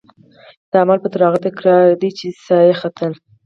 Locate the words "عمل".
0.83-0.97